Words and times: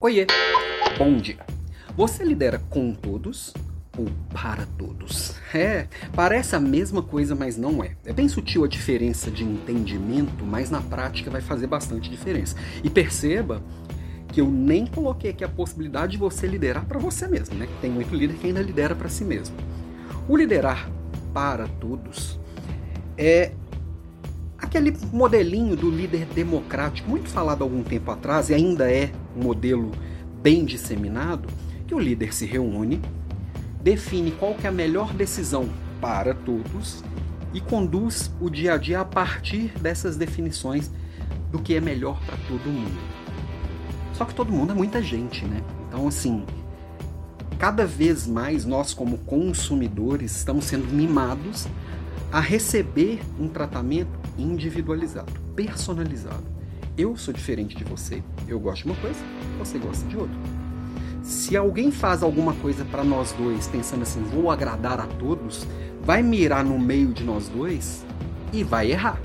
Oiê, 0.00 0.28
bom 0.96 1.16
dia. 1.16 1.44
Você 1.96 2.22
lidera 2.22 2.62
com 2.70 2.94
todos 2.94 3.52
ou 3.98 4.06
para 4.32 4.64
todos? 4.78 5.34
É, 5.52 5.88
parece 6.14 6.54
a 6.54 6.60
mesma 6.60 7.02
coisa, 7.02 7.34
mas 7.34 7.56
não 7.56 7.82
é. 7.82 7.96
É 8.04 8.12
bem 8.12 8.28
sutil 8.28 8.62
a 8.62 8.68
diferença 8.68 9.28
de 9.28 9.42
entendimento, 9.42 10.44
mas 10.44 10.70
na 10.70 10.80
prática 10.80 11.32
vai 11.32 11.40
fazer 11.40 11.66
bastante 11.66 12.08
diferença. 12.08 12.54
E 12.84 12.88
perceba 12.88 13.60
que 14.32 14.40
eu 14.40 14.48
nem 14.48 14.86
coloquei 14.86 15.32
aqui 15.32 15.42
a 15.42 15.48
possibilidade 15.48 16.12
de 16.12 16.18
você 16.18 16.46
liderar 16.46 16.86
para 16.86 17.00
você 17.00 17.26
mesmo, 17.26 17.56
né? 17.56 17.66
Tem 17.80 17.90
muito 17.90 18.14
líder 18.14 18.36
que 18.36 18.46
ainda 18.46 18.62
lidera 18.62 18.94
para 18.94 19.08
si 19.08 19.24
mesmo. 19.24 19.56
O 20.28 20.36
liderar 20.36 20.88
para 21.34 21.66
todos 21.66 22.38
é 23.16 23.50
aquele 24.56 24.96
modelinho 25.12 25.74
do 25.74 25.90
líder 25.90 26.24
democrático, 26.26 27.10
muito 27.10 27.28
falado 27.28 27.62
algum 27.62 27.82
tempo 27.82 28.12
atrás, 28.12 28.48
e 28.48 28.54
ainda 28.54 28.88
é 28.88 29.10
um 29.36 29.42
modelo 29.42 29.92
bem 30.42 30.64
disseminado, 30.64 31.48
que 31.86 31.94
o 31.94 31.98
líder 31.98 32.34
se 32.34 32.44
reúne, 32.46 33.00
define 33.82 34.30
qual 34.32 34.54
que 34.54 34.66
é 34.66 34.70
a 34.70 34.72
melhor 34.72 35.12
decisão 35.12 35.68
para 36.00 36.34
todos 36.34 37.02
e 37.54 37.60
conduz 37.60 38.30
o 38.40 38.50
dia 38.50 38.74
a 38.74 38.76
dia 38.76 39.00
a 39.00 39.04
partir 39.04 39.72
dessas 39.80 40.16
definições 40.16 40.90
do 41.50 41.58
que 41.58 41.74
é 41.74 41.80
melhor 41.80 42.20
para 42.24 42.36
todo 42.48 42.70
mundo. 42.70 42.98
Só 44.14 44.24
que 44.24 44.34
todo 44.34 44.52
mundo 44.52 44.72
é 44.72 44.74
muita 44.74 45.00
gente, 45.00 45.44
né? 45.44 45.62
Então, 45.88 46.06
assim, 46.06 46.44
cada 47.58 47.86
vez 47.86 48.26
mais 48.26 48.64
nós, 48.64 48.92
como 48.92 49.18
consumidores, 49.18 50.36
estamos 50.36 50.64
sendo 50.66 50.86
mimados 50.92 51.66
a 52.30 52.40
receber 52.40 53.20
um 53.40 53.48
tratamento 53.48 54.10
individualizado, 54.36 55.32
personalizado. 55.56 56.57
Eu 56.98 57.16
sou 57.16 57.32
diferente 57.32 57.76
de 57.76 57.84
você. 57.84 58.20
Eu 58.48 58.58
gosto 58.58 58.82
de 58.82 58.90
uma 58.90 59.00
coisa, 59.00 59.20
você 59.56 59.78
gosta 59.78 60.04
de 60.08 60.16
outra. 60.16 60.36
Se 61.22 61.56
alguém 61.56 61.92
faz 61.92 62.24
alguma 62.24 62.52
coisa 62.54 62.84
para 62.84 63.04
nós 63.04 63.30
dois 63.32 63.68
pensando 63.68 64.02
assim, 64.02 64.20
vou 64.24 64.50
agradar 64.50 64.98
a 64.98 65.06
todos, 65.06 65.64
vai 66.02 66.24
mirar 66.24 66.64
no 66.64 66.76
meio 66.76 67.12
de 67.12 67.22
nós 67.22 67.48
dois 67.48 68.04
e 68.52 68.64
vai 68.64 68.90
errar. 68.90 69.20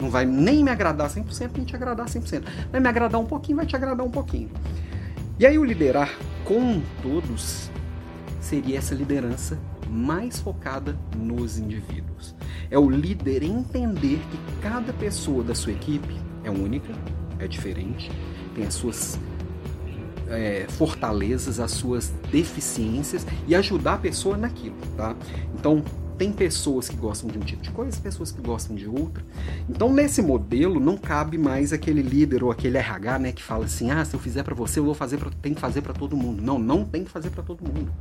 Não 0.00 0.10
vai 0.10 0.24
nem 0.24 0.64
me 0.64 0.70
agradar 0.72 1.08
100%, 1.08 1.52
nem 1.54 1.64
te 1.64 1.76
agradar 1.76 2.06
100%. 2.06 2.42
Vai 2.72 2.80
me 2.80 2.88
agradar 2.88 3.20
um 3.20 3.26
pouquinho, 3.26 3.58
vai 3.58 3.66
te 3.66 3.76
agradar 3.76 4.04
um 4.04 4.10
pouquinho. 4.10 4.50
E 5.38 5.46
aí 5.46 5.56
o 5.56 5.64
liderar 5.64 6.10
com 6.44 6.82
todos 7.02 7.70
seria 8.42 8.78
essa 8.78 8.94
liderança 8.94 9.58
mais 9.88 10.40
focada 10.40 10.98
nos 11.16 11.58
indivíduos. 11.58 12.34
É 12.70 12.78
o 12.78 12.90
líder 12.90 13.42
entender 13.42 14.18
que 14.18 14.60
cada 14.60 14.92
pessoa 14.92 15.42
da 15.44 15.54
sua 15.54 15.72
equipe 15.72 16.14
é 16.44 16.50
única, 16.50 16.92
é 17.38 17.46
diferente, 17.46 18.10
tem 18.54 18.66
as 18.66 18.74
suas 18.74 19.18
é, 20.28 20.66
fortalezas, 20.68 21.60
as 21.60 21.70
suas 21.70 22.12
deficiências 22.30 23.26
e 23.46 23.54
ajudar 23.54 23.94
a 23.94 23.98
pessoa 23.98 24.36
naquilo, 24.36 24.76
tá? 24.96 25.14
Então, 25.54 25.84
tem 26.18 26.32
pessoas 26.32 26.88
que 26.88 26.96
gostam 26.96 27.28
de 27.28 27.38
um 27.38 27.40
tipo 27.40 27.62
de 27.62 27.70
coisa, 27.70 28.00
pessoas 28.00 28.30
que 28.30 28.40
gostam 28.40 28.76
de 28.76 28.86
outra. 28.88 29.24
Então, 29.68 29.92
nesse 29.92 30.22
modelo, 30.22 30.78
não 30.78 30.96
cabe 30.96 31.38
mais 31.38 31.72
aquele 31.72 32.02
líder 32.02 32.44
ou 32.44 32.50
aquele 32.50 32.78
RH, 32.78 33.18
né, 33.18 33.32
que 33.32 33.42
fala 33.42 33.64
assim: 33.64 33.90
"Ah, 33.90 34.04
se 34.04 34.14
eu 34.14 34.20
fizer 34.20 34.42
para 34.42 34.54
você, 34.54 34.78
eu 34.78 34.84
vou 34.84 34.94
fazer 34.94 35.18
para 35.18 35.30
tem 35.42 35.54
que 35.54 35.60
fazer 35.60 35.82
para 35.82 35.92
todo 35.92 36.16
mundo". 36.16 36.42
Não, 36.42 36.58
não 36.58 36.84
tem 36.84 37.04
que 37.04 37.10
fazer 37.10 37.30
para 37.30 37.42
todo 37.42 37.62
mundo. 37.62 37.92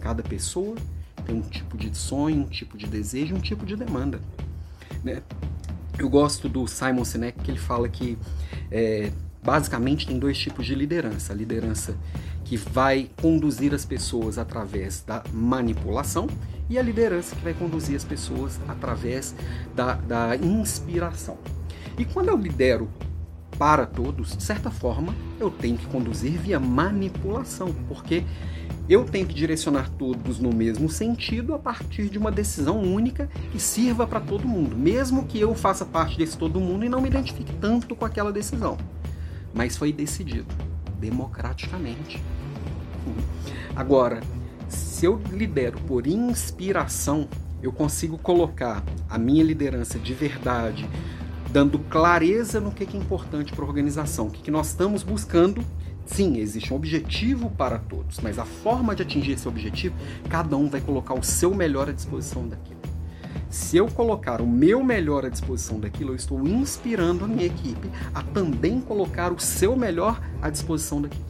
Cada 0.00 0.22
pessoa 0.22 0.76
tem 1.26 1.36
um 1.36 1.42
tipo 1.42 1.76
de 1.76 1.96
sonho, 1.96 2.42
um 2.42 2.48
tipo 2.48 2.76
de 2.76 2.86
desejo, 2.86 3.34
um 3.34 3.40
tipo 3.40 3.66
de 3.66 3.76
demanda. 3.76 4.20
Né? 5.04 5.22
Eu 5.98 6.08
gosto 6.08 6.48
do 6.48 6.66
Simon 6.66 7.04
Sinek 7.04 7.40
que 7.42 7.50
ele 7.50 7.58
fala 7.58 7.88
que 7.88 8.16
é, 8.70 9.10
basicamente 9.42 10.06
tem 10.06 10.18
dois 10.18 10.38
tipos 10.38 10.66
de 10.66 10.74
liderança: 10.74 11.32
a 11.32 11.36
liderança 11.36 11.96
que 12.44 12.56
vai 12.56 13.10
conduzir 13.20 13.74
as 13.74 13.84
pessoas 13.84 14.38
através 14.38 15.02
da 15.06 15.22
manipulação 15.32 16.26
e 16.70 16.78
a 16.78 16.82
liderança 16.82 17.34
que 17.36 17.42
vai 17.42 17.54
conduzir 17.54 17.96
as 17.96 18.04
pessoas 18.04 18.58
através 18.68 19.34
da, 19.74 19.94
da 19.94 20.36
inspiração. 20.36 21.38
E 21.98 22.04
quando 22.04 22.28
eu 22.28 22.36
lidero 22.36 22.88
para 23.58 23.84
todos, 23.84 24.36
de 24.36 24.42
certa 24.42 24.70
forma, 24.70 25.14
eu 25.40 25.50
tenho 25.50 25.76
que 25.76 25.86
conduzir 25.86 26.38
via 26.38 26.60
manipulação, 26.60 27.74
porque 27.88 28.24
eu 28.88 29.04
tenho 29.04 29.26
que 29.26 29.34
direcionar 29.34 29.90
todos 29.90 30.38
no 30.38 30.54
mesmo 30.54 30.88
sentido 30.88 31.54
a 31.54 31.58
partir 31.58 32.08
de 32.08 32.16
uma 32.16 32.30
decisão 32.30 32.80
única 32.80 33.28
que 33.50 33.60
sirva 33.60 34.06
para 34.06 34.20
todo 34.20 34.46
mundo, 34.48 34.76
mesmo 34.76 35.26
que 35.26 35.38
eu 35.38 35.54
faça 35.54 35.84
parte 35.84 36.16
desse 36.16 36.38
todo 36.38 36.60
mundo 36.60 36.84
e 36.84 36.88
não 36.88 37.00
me 37.00 37.08
identifique 37.08 37.52
tanto 37.60 37.94
com 37.94 38.04
aquela 38.04 38.32
decisão. 38.32 38.78
Mas 39.54 39.76
foi 39.76 39.92
decidido 39.92 40.54
democraticamente. 40.98 42.22
Agora, 43.74 44.20
se 44.68 45.06
eu 45.06 45.20
lidero 45.30 45.78
por 45.80 46.06
inspiração, 46.06 47.28
eu 47.62 47.72
consigo 47.72 48.18
colocar 48.18 48.84
a 49.08 49.18
minha 49.18 49.42
liderança 49.42 49.98
de 49.98 50.12
verdade, 50.12 50.88
dando 51.50 51.78
clareza 51.78 52.60
no 52.60 52.70
que 52.70 52.84
é 52.84 52.96
importante 52.96 53.52
para 53.52 53.64
a 53.64 53.68
organização, 53.68 54.26
o 54.26 54.30
que 54.30 54.50
nós 54.50 54.68
estamos 54.68 55.02
buscando 55.02 55.64
Sim, 56.08 56.38
existe 56.38 56.72
um 56.72 56.76
objetivo 56.76 57.50
para 57.50 57.78
todos, 57.78 58.18
mas 58.20 58.38
a 58.38 58.44
forma 58.44 58.96
de 58.96 59.02
atingir 59.02 59.32
esse 59.32 59.46
objetivo, 59.46 59.94
cada 60.28 60.56
um 60.56 60.68
vai 60.68 60.80
colocar 60.80 61.12
o 61.12 61.22
seu 61.22 61.54
melhor 61.54 61.88
à 61.88 61.92
disposição 61.92 62.48
daquilo. 62.48 62.77
Se 63.50 63.78
eu 63.78 63.88
colocar 63.88 64.42
o 64.42 64.46
meu 64.46 64.84
melhor 64.84 65.24
à 65.24 65.28
disposição 65.30 65.80
daquilo, 65.80 66.10
eu 66.10 66.16
estou 66.16 66.46
inspirando 66.46 67.24
a 67.24 67.28
minha 67.28 67.46
equipe 67.46 67.90
a 68.14 68.22
também 68.22 68.80
colocar 68.80 69.32
o 69.32 69.40
seu 69.40 69.74
melhor 69.74 70.20
à 70.42 70.50
disposição 70.50 71.00
daquilo. 71.00 71.24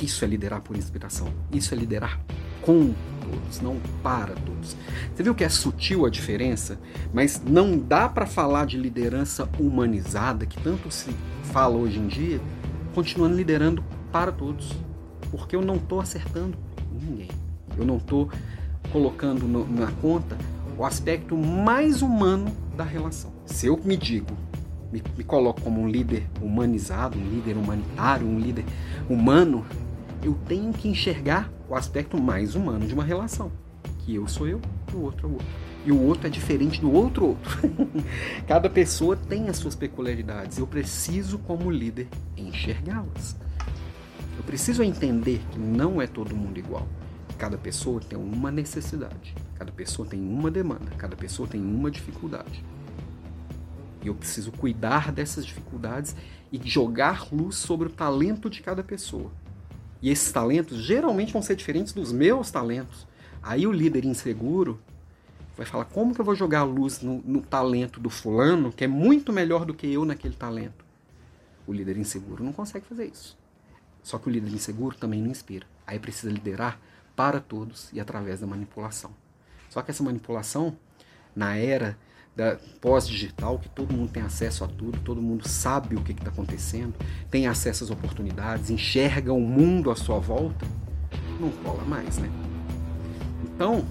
Isso 0.00 0.24
é 0.24 0.28
liderar 0.28 0.62
por 0.62 0.76
inspiração. 0.76 1.28
Isso 1.52 1.74
é 1.74 1.76
liderar 1.76 2.18
com 2.62 2.94
todos, 3.20 3.60
não 3.60 3.78
para 4.02 4.34
todos. 4.34 4.76
Você 5.14 5.22
viu 5.22 5.34
que 5.34 5.44
é 5.44 5.48
sutil 5.48 6.06
a 6.06 6.10
diferença, 6.10 6.78
mas 7.12 7.40
não 7.44 7.78
dá 7.78 8.08
para 8.08 8.26
falar 8.26 8.64
de 8.64 8.78
liderança 8.78 9.48
humanizada, 9.58 10.46
que 10.46 10.60
tanto 10.62 10.90
se 10.90 11.14
fala 11.44 11.76
hoje 11.76 11.98
em 11.98 12.06
dia, 12.06 12.40
continuando 12.94 13.36
liderando 13.36 13.84
para 14.10 14.32
todos, 14.32 14.72
porque 15.30 15.54
eu 15.54 15.62
não 15.62 15.76
estou 15.76 16.00
acertando 16.00 16.56
ninguém. 16.90 17.30
Eu 17.76 17.84
não 17.84 17.98
estou 17.98 18.30
colocando 18.90 19.46
no, 19.46 19.68
na 19.68 19.90
conta 19.92 20.36
o 20.76 20.84
aspecto 20.84 21.36
mais 21.36 22.02
humano 22.02 22.50
da 22.76 22.84
relação. 22.84 23.32
Se 23.46 23.66
eu 23.66 23.80
me 23.84 23.96
digo, 23.96 24.36
me, 24.92 25.02
me 25.16 25.24
coloco 25.24 25.60
como 25.60 25.80
um 25.80 25.88
líder 25.88 26.26
humanizado, 26.40 27.18
um 27.18 27.28
líder 27.28 27.56
humanitário, 27.56 28.26
um 28.26 28.38
líder 28.38 28.64
humano, 29.08 29.64
eu 30.22 30.34
tenho 30.46 30.72
que 30.72 30.88
enxergar 30.88 31.50
o 31.68 31.74
aspecto 31.74 32.20
mais 32.20 32.54
humano 32.54 32.86
de 32.86 32.94
uma 32.94 33.04
relação. 33.04 33.50
Que 34.00 34.14
eu 34.14 34.26
sou 34.28 34.46
eu, 34.46 34.60
o 34.92 34.98
outro 34.98 35.26
é 35.26 35.30
o 35.30 35.32
outro. 35.32 35.46
E 35.86 35.92
o 35.92 36.00
outro 36.00 36.26
é 36.26 36.30
diferente 36.30 36.80
do 36.80 36.90
outro 36.90 37.26
outro. 37.26 37.70
Cada 38.48 38.70
pessoa 38.70 39.16
tem 39.16 39.48
as 39.48 39.58
suas 39.58 39.74
peculiaridades. 39.74 40.58
Eu 40.58 40.66
preciso, 40.66 41.38
como 41.38 41.70
líder, 41.70 42.08
enxergá-las. 42.36 43.36
Eu 44.36 44.42
preciso 44.44 44.82
entender 44.82 45.42
que 45.50 45.58
não 45.58 46.00
é 46.00 46.06
todo 46.06 46.34
mundo 46.34 46.58
igual. 46.58 46.86
Cada 47.36 47.58
pessoa 47.58 48.00
tem 48.00 48.18
uma 48.18 48.50
necessidade, 48.50 49.34
cada 49.54 49.72
pessoa 49.72 50.06
tem 50.08 50.20
uma 50.20 50.50
demanda, 50.50 50.90
cada 50.96 51.16
pessoa 51.16 51.48
tem 51.48 51.60
uma 51.60 51.90
dificuldade. 51.90 52.64
E 54.02 54.08
eu 54.08 54.14
preciso 54.14 54.52
cuidar 54.52 55.10
dessas 55.10 55.46
dificuldades 55.46 56.14
e 56.52 56.60
jogar 56.62 57.26
luz 57.32 57.56
sobre 57.56 57.88
o 57.88 57.90
talento 57.90 58.50
de 58.50 58.60
cada 58.60 58.82
pessoa. 58.82 59.30
E 60.02 60.10
esses 60.10 60.30
talentos 60.30 60.78
geralmente 60.78 61.32
vão 61.32 61.40
ser 61.40 61.56
diferentes 61.56 61.92
dos 61.92 62.12
meus 62.12 62.50
talentos. 62.50 63.06
Aí 63.42 63.66
o 63.66 63.72
líder 63.72 64.04
inseguro 64.04 64.78
vai 65.56 65.64
falar: 65.64 65.86
como 65.86 66.14
que 66.14 66.20
eu 66.20 66.24
vou 66.24 66.34
jogar 66.34 66.60
a 66.60 66.64
luz 66.64 67.00
no, 67.00 67.22
no 67.24 67.40
talento 67.40 67.98
do 67.98 68.10
fulano, 68.10 68.70
que 68.70 68.84
é 68.84 68.86
muito 68.86 69.32
melhor 69.32 69.64
do 69.64 69.72
que 69.72 69.90
eu 69.90 70.04
naquele 70.04 70.34
talento? 70.34 70.84
O 71.66 71.72
líder 71.72 71.96
inseguro 71.96 72.44
não 72.44 72.52
consegue 72.52 72.84
fazer 72.84 73.06
isso. 73.06 73.38
Só 74.02 74.18
que 74.18 74.28
o 74.28 74.30
líder 74.30 74.52
inseguro 74.52 74.94
também 74.96 75.22
não 75.22 75.30
inspira. 75.30 75.66
Aí 75.86 75.98
precisa 75.98 76.30
liderar 76.30 76.78
para 77.16 77.40
todos 77.40 77.90
e 77.92 77.98
através 77.98 78.40
da 78.40 78.46
manipulação. 78.46 79.23
Só 79.74 79.82
que 79.82 79.90
essa 79.90 80.04
manipulação, 80.04 80.76
na 81.34 81.56
era 81.56 81.98
da 82.36 82.56
pós-digital, 82.80 83.58
que 83.58 83.68
todo 83.68 83.92
mundo 83.92 84.08
tem 84.08 84.22
acesso 84.22 84.62
a 84.62 84.68
tudo, 84.68 85.00
todo 85.00 85.20
mundo 85.20 85.48
sabe 85.48 85.96
o 85.96 86.00
que 86.00 86.12
está 86.12 86.28
acontecendo, 86.28 86.94
tem 87.28 87.48
acesso 87.48 87.82
às 87.82 87.90
oportunidades, 87.90 88.70
enxerga 88.70 89.32
o 89.32 89.40
mundo 89.40 89.90
à 89.90 89.96
sua 89.96 90.20
volta, 90.20 90.64
não 91.40 91.50
cola 91.50 91.84
mais, 91.86 92.18
né? 92.18 92.30
Então, 93.42 93.84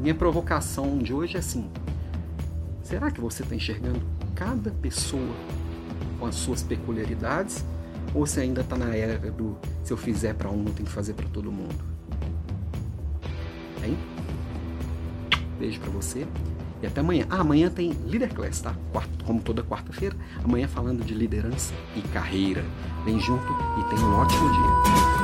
minha 0.00 0.16
provocação 0.16 0.98
de 0.98 1.14
hoje 1.14 1.36
é 1.36 1.38
assim: 1.38 1.70
será 2.82 3.08
que 3.08 3.20
você 3.20 3.44
está 3.44 3.54
enxergando 3.54 4.04
cada 4.34 4.72
pessoa 4.72 5.36
com 6.18 6.26
as 6.26 6.34
suas 6.34 6.64
peculiaridades? 6.64 7.64
Ou 8.12 8.26
você 8.26 8.40
ainda 8.40 8.62
está 8.62 8.76
na 8.76 8.96
era 8.96 9.16
do 9.30 9.56
se 9.84 9.92
eu 9.92 9.96
fizer 9.96 10.34
para 10.34 10.50
um, 10.50 10.66
eu 10.66 10.72
tenho 10.72 10.88
que 10.88 10.92
fazer 10.92 11.14
para 11.14 11.28
todo 11.28 11.52
mundo? 11.52 11.89
Beijo 15.60 15.78
para 15.78 15.90
você 15.90 16.26
e 16.82 16.86
até 16.86 17.00
amanhã. 17.00 17.26
Ah, 17.28 17.40
amanhã 17.40 17.68
tem 17.68 17.92
Leader 18.06 18.32
Class, 18.34 18.62
tá? 18.62 18.74
Como 19.26 19.42
toda 19.42 19.62
quarta-feira. 19.62 20.16
Amanhã 20.42 20.66
falando 20.66 21.04
de 21.04 21.12
liderança 21.12 21.74
e 21.94 22.00
carreira. 22.08 22.64
Vem 23.04 23.20
junto 23.20 23.44
e 23.78 23.84
tenha 23.94 24.06
um 24.06 24.14
ótimo 24.14 24.50
dia. 24.50 25.19